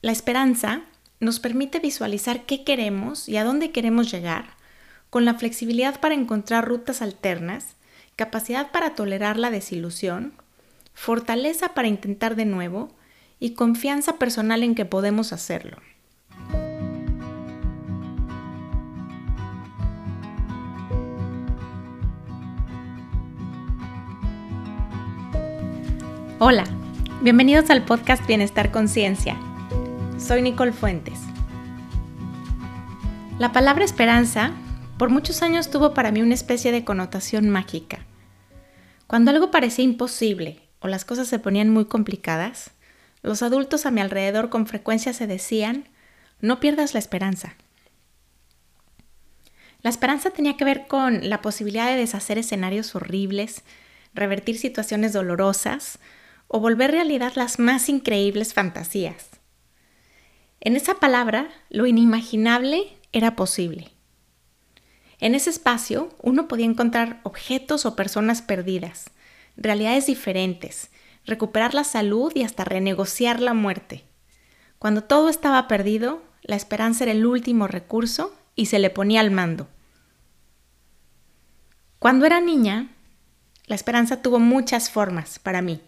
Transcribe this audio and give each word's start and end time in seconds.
La 0.00 0.12
esperanza 0.12 0.82
nos 1.18 1.40
permite 1.40 1.80
visualizar 1.80 2.46
qué 2.46 2.62
queremos 2.62 3.28
y 3.28 3.36
a 3.36 3.42
dónde 3.42 3.72
queremos 3.72 4.12
llegar, 4.12 4.50
con 5.10 5.24
la 5.24 5.34
flexibilidad 5.34 5.98
para 5.98 6.14
encontrar 6.14 6.68
rutas 6.68 7.02
alternas, 7.02 7.74
capacidad 8.14 8.70
para 8.70 8.94
tolerar 8.94 9.36
la 9.36 9.50
desilusión, 9.50 10.34
fortaleza 10.94 11.70
para 11.74 11.88
intentar 11.88 12.36
de 12.36 12.44
nuevo 12.44 12.94
y 13.40 13.54
confianza 13.54 14.18
personal 14.18 14.62
en 14.62 14.76
que 14.76 14.84
podemos 14.84 15.32
hacerlo. 15.32 15.78
Hola, 26.38 26.62
bienvenidos 27.20 27.68
al 27.70 27.84
podcast 27.84 28.24
Bienestar 28.28 28.70
Conciencia. 28.70 29.36
Soy 30.18 30.42
Nicole 30.42 30.72
Fuentes. 30.72 31.20
La 33.38 33.52
palabra 33.52 33.84
esperanza 33.84 34.50
por 34.98 35.10
muchos 35.10 35.42
años 35.42 35.70
tuvo 35.70 35.94
para 35.94 36.10
mí 36.10 36.20
una 36.22 36.34
especie 36.34 36.72
de 36.72 36.84
connotación 36.84 37.48
mágica. 37.50 38.00
Cuando 39.06 39.30
algo 39.30 39.52
parecía 39.52 39.84
imposible 39.84 40.60
o 40.80 40.88
las 40.88 41.04
cosas 41.04 41.28
se 41.28 41.38
ponían 41.38 41.70
muy 41.70 41.84
complicadas, 41.84 42.72
los 43.22 43.42
adultos 43.42 43.86
a 43.86 43.92
mi 43.92 44.00
alrededor 44.00 44.50
con 44.50 44.66
frecuencia 44.66 45.12
se 45.12 45.28
decían, 45.28 45.88
no 46.40 46.58
pierdas 46.58 46.94
la 46.94 47.00
esperanza. 47.00 47.54
La 49.82 49.90
esperanza 49.90 50.30
tenía 50.30 50.56
que 50.56 50.64
ver 50.64 50.88
con 50.88 51.28
la 51.28 51.40
posibilidad 51.42 51.86
de 51.86 51.96
deshacer 51.96 52.38
escenarios 52.38 52.96
horribles, 52.96 53.62
revertir 54.14 54.58
situaciones 54.58 55.12
dolorosas, 55.12 56.00
o 56.48 56.58
volver 56.58 56.90
realidad 56.90 57.34
las 57.36 57.60
más 57.60 57.88
increíbles 57.88 58.52
fantasías. 58.52 59.37
En 60.60 60.76
esa 60.76 60.94
palabra, 60.94 61.48
lo 61.70 61.86
inimaginable 61.86 62.96
era 63.12 63.36
posible. 63.36 63.92
En 65.20 65.34
ese 65.34 65.50
espacio, 65.50 66.10
uno 66.22 66.48
podía 66.48 66.66
encontrar 66.66 67.20
objetos 67.22 67.86
o 67.86 67.96
personas 67.96 68.42
perdidas, 68.42 69.10
realidades 69.56 70.06
diferentes, 70.06 70.90
recuperar 71.24 71.74
la 71.74 71.84
salud 71.84 72.32
y 72.34 72.42
hasta 72.42 72.64
renegociar 72.64 73.40
la 73.40 73.54
muerte. 73.54 74.04
Cuando 74.78 75.04
todo 75.04 75.28
estaba 75.28 75.66
perdido, 75.68 76.22
la 76.42 76.56
esperanza 76.56 77.04
era 77.04 77.12
el 77.12 77.26
último 77.26 77.66
recurso 77.66 78.34
y 78.54 78.66
se 78.66 78.78
le 78.78 78.90
ponía 78.90 79.20
al 79.20 79.30
mando. 79.30 79.68
Cuando 81.98 82.26
era 82.26 82.40
niña, 82.40 82.88
la 83.66 83.74
esperanza 83.74 84.22
tuvo 84.22 84.38
muchas 84.38 84.88
formas 84.88 85.38
para 85.38 85.62
mí. 85.62 85.80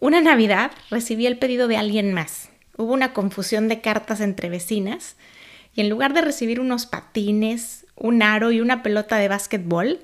Una 0.00 0.20
Navidad 0.20 0.72
recibí 0.90 1.26
el 1.26 1.38
pedido 1.38 1.68
de 1.68 1.76
alguien 1.76 2.12
más. 2.14 2.51
Hubo 2.82 2.94
una 2.94 3.12
confusión 3.12 3.68
de 3.68 3.80
cartas 3.80 4.20
entre 4.20 4.48
vecinas 4.48 5.14
y 5.72 5.82
en 5.82 5.88
lugar 5.88 6.14
de 6.14 6.20
recibir 6.20 6.58
unos 6.58 6.86
patines, 6.86 7.86
un 7.94 8.24
aro 8.24 8.50
y 8.50 8.60
una 8.60 8.82
pelota 8.82 9.18
de 9.18 9.28
básquetbol, 9.28 10.00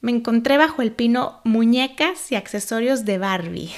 me 0.00 0.12
encontré 0.12 0.56
bajo 0.56 0.82
el 0.82 0.92
pino 0.92 1.40
muñecas 1.42 2.30
y 2.30 2.36
accesorios 2.36 3.04
de 3.04 3.18
Barbie. 3.18 3.72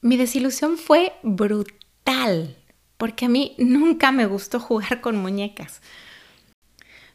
Mi 0.00 0.16
desilusión 0.16 0.78
fue 0.78 1.12
brutal, 1.22 2.56
porque 2.96 3.26
a 3.26 3.28
mí 3.28 3.54
nunca 3.58 4.10
me 4.10 4.24
gustó 4.24 4.58
jugar 4.58 5.02
con 5.02 5.18
muñecas. 5.18 5.82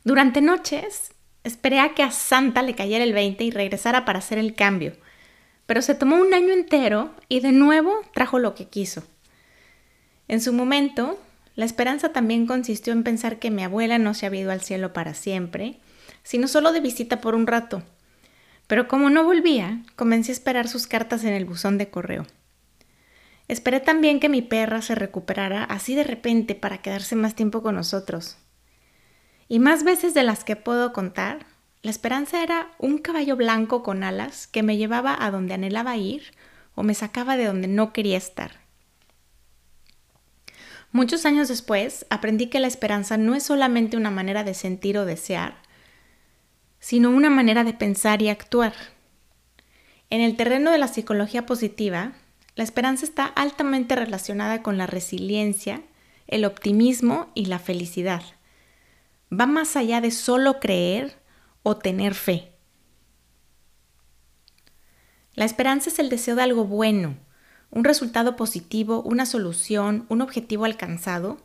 Durante 0.04 0.42
noches 0.42 1.12
esperé 1.44 1.80
a 1.80 1.96
que 1.96 2.04
a 2.04 2.12
Santa 2.12 2.62
le 2.62 2.76
cayera 2.76 3.04
el 3.04 3.14
20 3.14 3.44
y 3.44 3.50
regresara 3.50 4.06
para 4.06 4.20
hacer 4.20 4.38
el 4.38 4.54
cambio 4.54 4.94
pero 5.72 5.82
se 5.82 5.96
tomó 5.96 6.18
un 6.18 6.34
año 6.34 6.52
entero 6.52 7.12
y 7.30 7.40
de 7.40 7.54
nuevo 7.54 8.02
trajo 8.14 8.40
lo 8.40 8.56
que 8.56 8.68
quiso. 8.68 9.04
En 10.32 10.40
su 10.40 10.54
momento, 10.54 11.20
la 11.56 11.66
esperanza 11.66 12.14
también 12.14 12.48
consistió 12.48 12.94
en 12.94 13.04
pensar 13.04 13.38
que 13.38 13.52
mi 13.52 13.64
abuela 13.64 13.98
no 13.98 14.14
se 14.14 14.26
había 14.26 14.40
ido 14.40 14.52
al 14.52 14.62
cielo 14.62 14.94
para 14.94 15.14
siempre, 15.14 15.76
sino 16.24 16.48
solo 16.48 16.72
de 16.72 16.80
visita 16.80 17.20
por 17.20 17.36
un 17.36 17.48
rato. 17.48 17.84
Pero 18.66 18.88
como 18.88 19.10
no 19.10 19.26
volvía, 19.26 19.84
comencé 19.98 20.32
a 20.32 20.36
esperar 20.36 20.70
sus 20.70 20.88
cartas 20.88 21.26
en 21.26 21.34
el 21.34 21.44
buzón 21.44 21.78
de 21.78 21.90
correo. 21.90 22.26
Esperé 23.50 23.82
también 23.82 24.22
que 24.22 24.30
mi 24.30 24.42
perra 24.42 24.82
se 24.82 24.96
recuperara 24.96 25.66
así 25.66 25.96
de 25.96 26.06
repente 26.06 26.56
para 26.56 26.82
quedarse 26.82 27.18
más 27.18 27.36
tiempo 27.36 27.62
con 27.62 27.76
nosotros. 27.76 28.38
Y 29.50 29.60
más 29.60 29.84
veces 29.84 30.14
de 30.14 30.24
las 30.24 30.46
que 30.46 30.56
puedo 30.56 30.94
contar, 30.94 31.46
la 31.82 31.92
esperanza 31.92 32.42
era 32.42 32.72
un 32.80 33.00
caballo 33.00 33.36
blanco 33.36 33.84
con 33.84 34.02
alas 34.02 34.48
que 34.48 34.64
me 34.64 34.78
llevaba 34.78 35.14
a 35.20 35.30
donde 35.30 35.56
anhelaba 35.56 35.98
ir 35.98 36.24
o 36.74 36.84
me 36.84 36.94
sacaba 36.94 37.36
de 37.36 37.48
donde 37.48 37.68
no 37.68 37.92
quería 37.92 38.16
estar. 38.16 38.61
Muchos 40.94 41.26
años 41.26 41.48
después 41.48 42.06
aprendí 42.10 42.48
que 42.48 42.60
la 42.60 42.68
esperanza 42.68 43.18
no 43.18 43.34
es 43.34 43.44
solamente 43.44 43.96
una 43.96 44.12
manera 44.12 44.44
de 44.44 44.54
sentir 44.54 44.98
o 44.98 45.06
desear, 45.06 45.56
sino 46.80 47.10
una 47.10 47.30
manera 47.30 47.64
de 47.64 47.74
pensar 47.74 48.22
y 48.22 48.28
actuar. 48.28 48.74
En 50.10 50.20
el 50.20 50.36
terreno 50.36 50.72
de 50.72 50.78
la 50.78 50.90
psicología 50.90 51.46
positiva, 51.46 52.12
la 52.56 52.66
esperanza 52.66 53.06
está 53.06 53.26
altamente 53.26 53.96
relacionada 53.96 54.62
con 54.62 54.78
la 54.78 54.86
resiliencia, 54.86 55.82
el 56.28 56.44
optimismo 56.44 57.32
y 57.36 57.46
la 57.46 57.60
felicidad. 57.60 58.22
Va 59.32 59.46
más 59.46 59.78
allá 59.78 60.02
de 60.02 60.12
solo 60.12 60.60
creer 60.60 61.18
o 61.64 61.78
tener 61.78 62.14
fe. 62.16 62.52
La 65.36 65.46
esperanza 65.46 65.90
es 65.90 66.00
el 66.00 66.10
deseo 66.10 66.36
de 66.36 66.42
algo 66.42 66.66
bueno, 66.66 67.16
un 67.72 67.86
resultado 67.86 68.36
positivo, 68.36 69.02
una 69.02 69.26
solución, 69.26 70.06
un 70.10 70.22
objetivo 70.22 70.66
alcanzado, 70.66 71.40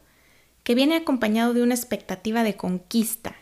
que 0.65 0.75
viene 0.75 0.97
acompañado 0.97 1.55
de 1.55 1.63
una 1.63 1.75
expectativa 1.75 2.43
de 2.43 2.57
conquista. 2.57 3.37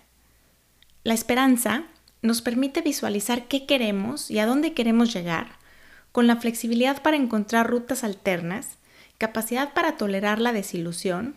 La 1.02 1.14
esperanza 1.14 1.84
nos 2.20 2.42
permite 2.42 2.82
visualizar 2.82 3.48
qué 3.48 3.66
queremos 3.66 4.30
y 4.30 4.38
a 4.38 4.46
dónde 4.46 4.74
queremos 4.74 5.12
llegar, 5.12 5.58
con 6.12 6.26
la 6.26 6.36
flexibilidad 6.36 7.02
para 7.02 7.16
encontrar 7.16 7.68
rutas 7.68 8.04
alternas, 8.04 8.78
capacidad 9.18 9.72
para 9.72 9.96
tolerar 9.96 10.40
la 10.40 10.52
desilusión, 10.52 11.34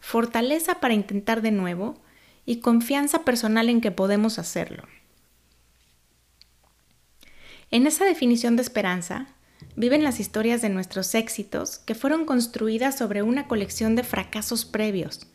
fortaleza 0.00 0.80
para 0.80 0.94
intentar 0.94 1.42
de 1.42 1.50
nuevo 1.50 2.00
y 2.46 2.60
confianza 2.60 3.24
personal 3.24 3.68
en 3.68 3.80
que 3.80 3.90
podemos 3.90 4.38
hacerlo. 4.38 4.84
En 7.70 7.86
esa 7.86 8.06
definición 8.06 8.56
de 8.56 8.62
esperanza 8.62 9.28
viven 9.78 10.02
las 10.02 10.18
historias 10.18 10.60
de 10.60 10.70
nuestros 10.70 11.14
éxitos 11.14 11.78
que 11.78 11.94
fueron 11.94 12.24
construidas 12.24 12.98
sobre 12.98 13.22
una 13.22 13.46
colección 13.46 13.94
de 13.94 14.02
fracasos 14.02 14.64
previos. 14.64 15.28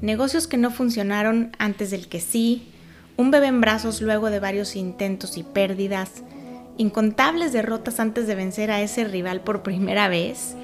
Negocios 0.00 0.46
que 0.46 0.56
no 0.56 0.70
funcionaron 0.70 1.50
antes 1.58 1.90
del 1.90 2.06
que 2.06 2.20
sí, 2.20 2.68
un 3.16 3.32
bebé 3.32 3.48
en 3.48 3.60
brazos 3.60 4.00
luego 4.02 4.30
de 4.30 4.38
varios 4.38 4.76
intentos 4.76 5.36
y 5.36 5.42
pérdidas, 5.42 6.22
incontables 6.76 7.52
derrotas 7.52 7.98
antes 7.98 8.28
de 8.28 8.36
vencer 8.36 8.70
a 8.70 8.82
ese 8.82 9.02
rival 9.04 9.40
por 9.40 9.64
primera 9.64 10.06
vez, 10.06 10.54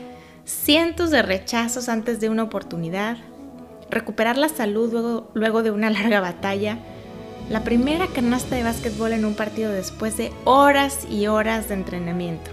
cientos 0.45 1.11
de 1.11 1.23
rechazos 1.23 1.89
antes 1.89 2.21
de 2.21 2.29
una 2.29 2.45
oportunidad, 2.45 3.17
recuperar 3.91 4.39
la 4.39 4.49
salud 4.49 5.29
luego, 5.35 5.63
de 5.65 5.73
una 5.73 5.91
larga 5.91 6.21
batalla, 6.21 6.79
la 7.53 7.65
primera 7.65 8.07
canasta 8.07 8.57
de 8.57 8.63
básquetbol 8.63 9.13
en 9.13 9.27
un 9.27 9.35
partido 9.35 9.71
después 9.71 10.17
de 10.17 10.33
horas 10.45 11.07
y 11.11 11.27
horas 11.27 11.69
de 11.69 11.75
entrenamiento. 11.75 12.51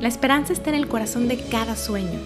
La 0.00 0.08
esperanza 0.08 0.54
está 0.54 0.70
en 0.70 0.76
el 0.76 0.88
corazón 0.88 1.28
de 1.28 1.36
cada 1.36 1.76
sueño, 1.76 2.18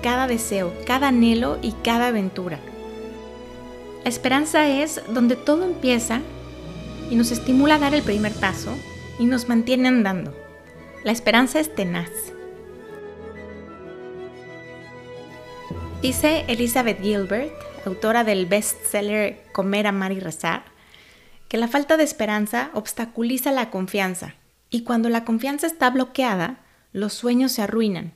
cada 0.00 0.28
deseo, 0.28 0.72
cada 0.86 1.08
anhelo 1.08 1.58
y 1.60 1.72
cada 1.72 2.06
aventura. 2.06 2.60
La 4.04 4.10
esperanza 4.10 4.68
es 4.68 5.02
donde 5.08 5.34
todo 5.34 5.64
empieza 5.64 6.20
y 7.10 7.16
nos 7.16 7.32
estimula 7.32 7.74
a 7.74 7.80
dar 7.80 7.94
el 7.96 8.02
primer 8.02 8.32
paso 8.32 8.76
y 9.18 9.24
nos 9.24 9.48
mantiene 9.48 9.88
andando. 9.88 10.32
La 11.02 11.10
esperanza 11.10 11.58
es 11.58 11.74
tenaz. 11.74 12.10
Dice 16.00 16.44
Elizabeth 16.46 17.00
Gilbert, 17.02 17.50
autora 17.88 18.24
del 18.24 18.46
bestseller 18.46 19.42
Comer, 19.52 19.86
Amar 19.86 20.12
y 20.12 20.20
Rezar, 20.20 20.64
que 21.48 21.58
la 21.58 21.68
falta 21.68 21.96
de 21.96 22.04
esperanza 22.04 22.70
obstaculiza 22.74 23.52
la 23.52 23.70
confianza 23.70 24.34
y 24.70 24.82
cuando 24.82 25.08
la 25.08 25.24
confianza 25.24 25.68
está 25.68 25.88
bloqueada, 25.90 26.58
los 26.92 27.12
sueños 27.12 27.52
se 27.52 27.62
arruinan. 27.62 28.12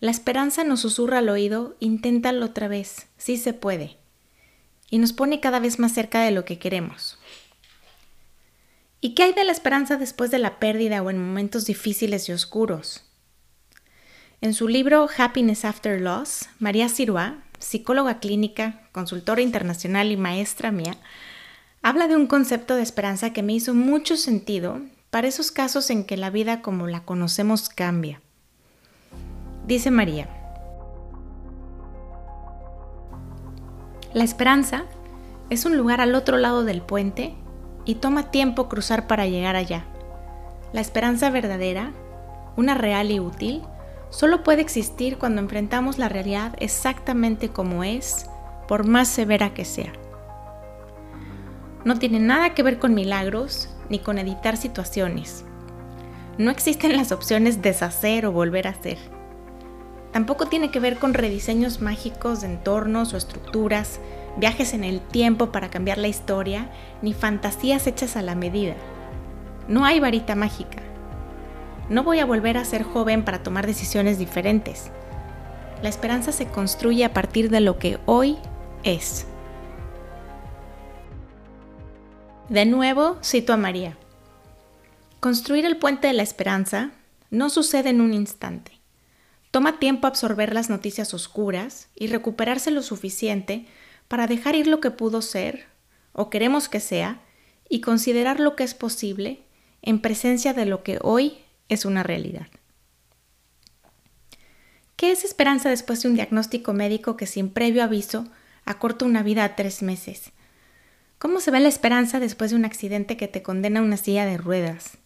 La 0.00 0.10
esperanza 0.10 0.64
nos 0.64 0.80
susurra 0.80 1.18
al 1.18 1.28
oído, 1.28 1.76
inténtalo 1.78 2.46
otra 2.46 2.68
vez, 2.68 3.08
sí 3.18 3.36
se 3.36 3.52
puede, 3.52 3.98
y 4.88 4.98
nos 4.98 5.12
pone 5.12 5.40
cada 5.40 5.60
vez 5.60 5.78
más 5.78 5.92
cerca 5.92 6.22
de 6.22 6.30
lo 6.30 6.44
que 6.44 6.58
queremos. 6.58 7.18
¿Y 9.00 9.14
qué 9.14 9.24
hay 9.24 9.32
de 9.32 9.44
la 9.44 9.52
esperanza 9.52 9.96
después 9.96 10.30
de 10.30 10.38
la 10.38 10.58
pérdida 10.58 11.02
o 11.02 11.10
en 11.10 11.18
momentos 11.18 11.66
difíciles 11.66 12.28
y 12.28 12.32
oscuros? 12.32 13.04
En 14.40 14.54
su 14.54 14.68
libro 14.68 15.08
Happiness 15.18 15.64
After 15.64 16.00
Loss, 16.00 16.48
María 16.58 16.88
Siroa, 16.88 17.42
psicóloga 17.62 18.18
clínica, 18.18 18.88
consultora 18.92 19.40
internacional 19.40 20.10
y 20.10 20.16
maestra 20.16 20.72
mía, 20.72 20.96
habla 21.82 22.08
de 22.08 22.16
un 22.16 22.26
concepto 22.26 22.76
de 22.76 22.82
esperanza 22.82 23.32
que 23.32 23.42
me 23.42 23.52
hizo 23.52 23.74
mucho 23.74 24.16
sentido 24.16 24.80
para 25.10 25.28
esos 25.28 25.50
casos 25.50 25.90
en 25.90 26.04
que 26.04 26.16
la 26.16 26.30
vida 26.30 26.62
como 26.62 26.86
la 26.86 27.04
conocemos 27.04 27.68
cambia. 27.68 28.20
Dice 29.66 29.90
María, 29.90 30.28
la 34.12 34.24
esperanza 34.24 34.84
es 35.50 35.64
un 35.64 35.76
lugar 35.76 36.00
al 36.00 36.14
otro 36.14 36.38
lado 36.38 36.64
del 36.64 36.82
puente 36.82 37.34
y 37.84 37.96
toma 37.96 38.30
tiempo 38.30 38.68
cruzar 38.68 39.06
para 39.06 39.26
llegar 39.26 39.56
allá. 39.56 39.84
La 40.72 40.80
esperanza 40.80 41.30
verdadera, 41.30 41.92
una 42.56 42.74
real 42.74 43.10
y 43.10 43.20
útil, 43.20 43.62
solo 44.12 44.44
puede 44.44 44.60
existir 44.60 45.16
cuando 45.16 45.40
enfrentamos 45.40 45.98
la 45.98 46.08
realidad 46.08 46.54
exactamente 46.58 47.48
como 47.48 47.82
es, 47.82 48.26
por 48.68 48.86
más 48.86 49.08
severa 49.08 49.54
que 49.54 49.64
sea. 49.64 49.92
No 51.84 51.98
tiene 51.98 52.20
nada 52.20 52.54
que 52.54 52.62
ver 52.62 52.78
con 52.78 52.94
milagros 52.94 53.70
ni 53.88 53.98
con 53.98 54.18
editar 54.18 54.56
situaciones. 54.56 55.44
No 56.38 56.50
existen 56.50 56.96
las 56.96 57.10
opciones 57.10 57.62
deshacer 57.62 58.26
o 58.26 58.32
volver 58.32 58.66
a 58.66 58.70
hacer. 58.70 58.98
Tampoco 60.12 60.46
tiene 60.46 60.70
que 60.70 60.78
ver 60.78 60.98
con 60.98 61.14
rediseños 61.14 61.80
mágicos 61.80 62.42
de 62.42 62.48
entornos 62.48 63.14
o 63.14 63.16
estructuras, 63.16 63.98
viajes 64.36 64.74
en 64.74 64.84
el 64.84 65.00
tiempo 65.00 65.52
para 65.52 65.70
cambiar 65.70 65.96
la 65.96 66.08
historia, 66.08 66.70
ni 67.00 67.14
fantasías 67.14 67.86
hechas 67.86 68.16
a 68.16 68.22
la 68.22 68.34
medida. 68.34 68.74
No 69.68 69.86
hay 69.86 70.00
varita 70.00 70.34
mágica. 70.34 70.82
No 71.92 72.04
voy 72.04 72.20
a 72.20 72.24
volver 72.24 72.56
a 72.56 72.64
ser 72.64 72.84
joven 72.84 73.22
para 73.22 73.42
tomar 73.42 73.66
decisiones 73.66 74.18
diferentes. 74.18 74.90
La 75.82 75.90
esperanza 75.90 76.32
se 76.32 76.46
construye 76.46 77.04
a 77.04 77.12
partir 77.12 77.50
de 77.50 77.60
lo 77.60 77.78
que 77.78 77.98
hoy 78.06 78.38
es. 78.82 79.26
De 82.48 82.64
nuevo, 82.64 83.18
cito 83.22 83.52
a 83.52 83.58
María. 83.58 83.98
Construir 85.20 85.66
el 85.66 85.76
puente 85.76 86.06
de 86.06 86.14
la 86.14 86.22
esperanza 86.22 86.92
no 87.28 87.50
sucede 87.50 87.90
en 87.90 88.00
un 88.00 88.14
instante. 88.14 88.72
Toma 89.50 89.78
tiempo 89.78 90.06
absorber 90.06 90.54
las 90.54 90.70
noticias 90.70 91.12
oscuras 91.12 91.90
y 91.94 92.06
recuperarse 92.06 92.70
lo 92.70 92.80
suficiente 92.80 93.66
para 94.08 94.26
dejar 94.26 94.54
ir 94.54 94.66
lo 94.66 94.80
que 94.80 94.92
pudo 94.92 95.20
ser 95.20 95.66
o 96.14 96.30
queremos 96.30 96.70
que 96.70 96.80
sea 96.80 97.20
y 97.68 97.82
considerar 97.82 98.40
lo 98.40 98.56
que 98.56 98.64
es 98.64 98.72
posible 98.72 99.42
en 99.82 100.00
presencia 100.00 100.54
de 100.54 100.64
lo 100.64 100.82
que 100.82 100.98
hoy 101.02 101.42
es 101.72 101.84
una 101.84 102.02
realidad. 102.02 102.46
¿Qué 104.96 105.10
es 105.10 105.24
esperanza 105.24 105.70
después 105.70 106.02
de 106.02 106.08
un 106.08 106.14
diagnóstico 106.14 106.72
médico 106.74 107.16
que 107.16 107.26
sin 107.26 107.50
previo 107.50 107.82
aviso 107.82 108.28
acorta 108.64 109.04
una 109.04 109.22
vida 109.22 109.42
a 109.44 109.56
tres 109.56 109.82
meses? 109.82 110.32
¿Cómo 111.18 111.40
se 111.40 111.50
ve 111.50 111.60
la 111.60 111.68
esperanza 111.68 112.20
después 112.20 112.50
de 112.50 112.56
un 112.56 112.64
accidente 112.64 113.16
que 113.16 113.26
te 113.26 113.42
condena 113.42 113.80
a 113.80 113.82
una 113.82 113.96
silla 113.96 114.26
de 114.26 114.36
ruedas? 114.36 114.98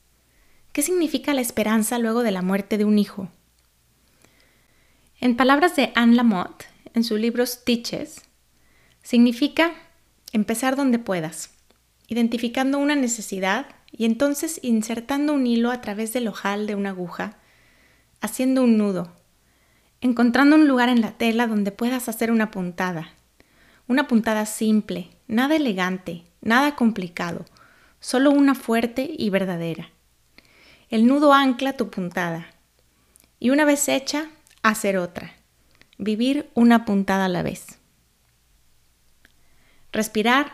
¿Qué 0.72 0.82
significa 0.82 1.34
la 1.34 1.40
esperanza 1.40 1.98
luego 1.98 2.22
de 2.22 2.32
la 2.32 2.42
muerte 2.42 2.78
de 2.78 2.84
un 2.84 2.98
hijo? 2.98 3.28
En 5.20 5.36
palabras 5.36 5.76
de 5.76 5.92
Anne 5.94 6.16
Lamott, 6.16 6.64
en 6.92 7.04
su 7.04 7.16
libro 7.16 7.46
Stitches, 7.46 8.22
significa 9.02 9.72
empezar 10.32 10.74
donde 10.74 10.98
puedas, 10.98 11.50
identificando 12.08 12.78
una 12.78 12.96
necesidad 12.96 13.75
y 13.90 14.04
entonces 14.04 14.60
insertando 14.62 15.32
un 15.32 15.46
hilo 15.46 15.70
a 15.70 15.80
través 15.80 16.12
del 16.12 16.28
ojal 16.28 16.66
de 16.66 16.74
una 16.74 16.90
aguja, 16.90 17.38
haciendo 18.20 18.62
un 18.62 18.76
nudo, 18.78 19.12
encontrando 20.00 20.56
un 20.56 20.68
lugar 20.68 20.88
en 20.88 21.00
la 21.00 21.12
tela 21.12 21.46
donde 21.46 21.72
puedas 21.72 22.08
hacer 22.08 22.30
una 22.30 22.50
puntada, 22.50 23.10
una 23.88 24.06
puntada 24.06 24.46
simple, 24.46 25.10
nada 25.26 25.56
elegante, 25.56 26.24
nada 26.40 26.74
complicado, 26.76 27.44
solo 28.00 28.30
una 28.30 28.54
fuerte 28.54 29.10
y 29.16 29.30
verdadera. 29.30 29.90
El 30.88 31.06
nudo 31.06 31.32
ancla 31.32 31.72
tu 31.72 31.90
puntada. 31.90 32.46
Y 33.40 33.50
una 33.50 33.64
vez 33.64 33.88
hecha, 33.88 34.28
hacer 34.62 34.96
otra. 34.96 35.34
Vivir 35.98 36.48
una 36.54 36.84
puntada 36.84 37.24
a 37.24 37.28
la 37.28 37.42
vez. 37.42 37.78
Respirar, 39.92 40.52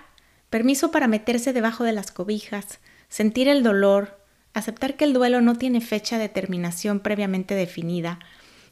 permiso 0.51 0.91
para 0.91 1.09
meterse 1.09 1.53
debajo 1.53 1.85
de 1.85 1.93
las 1.93 2.13
cobijas, 2.13 2.79
sentir 3.13 3.47
el 3.47 3.63
dolor, 3.63 4.19
aceptar 4.55 4.97
que 4.97 5.05
el 5.05 5.13
duelo 5.13 5.43
no 5.43 5.57
tiene 5.57 5.83
fecha 5.83 6.17
de 6.17 6.31
terminación 6.31 6.99
previamente 6.99 7.55
definida, 7.55 8.19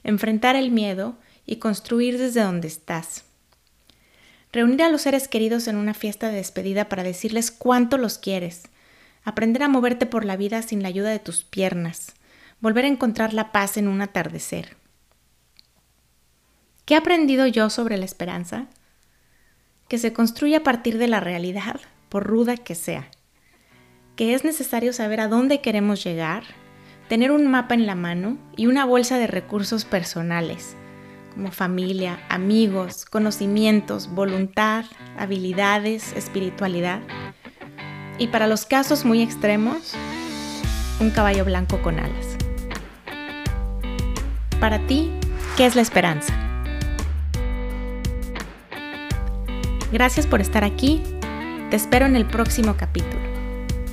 enfrentar 0.03 0.57
el 0.57 0.71
miedo 0.71 1.19
y 1.45 1.57
construir 1.57 2.17
desde 2.17 2.41
donde 2.41 2.67
estás. 2.67 3.25
Reunir 4.51 4.83
a 4.83 4.89
los 4.89 5.03
seres 5.03 5.29
queridos 5.29 5.69
en 5.69 5.77
una 5.77 5.93
fiesta 5.93 6.29
de 6.29 6.37
despedida 6.37 6.89
para 6.89 7.03
decirles 7.03 7.51
cuánto 7.51 7.99
los 7.99 8.17
quieres. 8.17 8.63
Aprender 9.25 9.63
a 9.63 9.69
moverte 9.69 10.07
por 10.07 10.25
la 10.25 10.39
vida 10.39 10.63
sin 10.63 10.81
la 10.81 10.89
ayuda 10.89 11.11
de 11.11 11.19
tus 11.19 11.45
piernas. 11.45 12.15
Volver 12.61 12.87
a 12.87 12.89
encontrar 12.89 13.35
la 13.35 13.53
paz 13.53 13.77
en 13.77 13.89
un 13.89 14.01
atardecer. 14.01 14.79
¿Qué 16.87 16.95
he 16.95 16.97
aprendido 16.97 17.47
yo 17.47 17.69
sobre 17.69 17.99
la 17.99 18.07
esperanza? 18.07 18.69
Que 19.87 19.99
se 19.99 20.15
construye 20.15 20.57
a 20.57 20.63
partir 20.63 20.97
de 20.97 21.09
la 21.09 21.21
realidad, 21.21 21.79
por 22.09 22.25
ruda 22.25 22.57
que 22.57 22.75
sea. 22.75 23.11
Que 24.21 24.35
es 24.35 24.45
necesario 24.45 24.93
saber 24.93 25.19
a 25.19 25.29
dónde 25.29 25.63
queremos 25.63 26.05
llegar, 26.05 26.43
tener 27.09 27.31
un 27.31 27.51
mapa 27.51 27.73
en 27.73 27.87
la 27.87 27.95
mano 27.95 28.37
y 28.55 28.67
una 28.67 28.85
bolsa 28.85 29.17
de 29.17 29.27
recursos 29.27 29.87
personales 29.87 30.77
como 31.33 31.51
familia, 31.53 32.21
amigos, 32.29 33.07
conocimientos, 33.07 34.11
voluntad, 34.13 34.85
habilidades, 35.17 36.13
espiritualidad. 36.13 37.01
Y 38.19 38.27
para 38.27 38.47
los 38.47 38.67
casos 38.67 39.07
muy 39.07 39.23
extremos, 39.23 39.95
un 41.01 41.09
caballo 41.09 41.47
blanco 41.47 41.81
con 41.81 41.99
alas. 41.99 42.37
Para 44.61 44.87
ti, 44.87 45.11
¿qué 45.57 45.65
es 45.65 45.77
la 45.77 45.81
esperanza? 45.81 46.35
Gracias 49.91 50.27
por 50.27 50.43
estar 50.43 50.63
aquí. 50.63 51.03
Te 51.71 51.77
espero 51.77 52.05
en 52.05 52.17
el 52.17 52.27
próximo 52.27 52.77
capítulo. 52.77 53.30